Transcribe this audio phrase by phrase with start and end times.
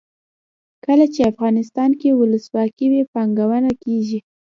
[0.85, 4.19] کله چې افغانستان کې ولسواکي وي پانګونه کیږي.